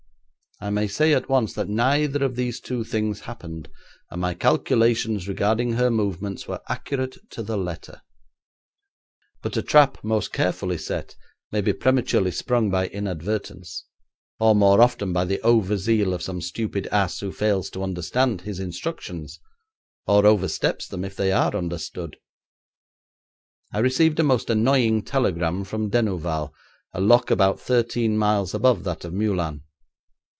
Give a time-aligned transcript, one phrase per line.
[0.63, 3.67] I may say at once that neither of these two things happened,
[4.11, 8.03] and my calculations regarding her movements were accurate to the letter.
[9.41, 11.15] But a trap most carefully set
[11.51, 13.85] may be prematurely sprung by inadvertence,
[14.39, 18.41] or more often by the over zeal of some stupid ass who fails to understand
[18.41, 19.39] his instructions,
[20.05, 22.17] or oversteps them if they are understood.
[23.73, 26.53] I received a most annoying telegram from Denouval,
[26.93, 29.63] a lock about thirteen miles above that of Meulan.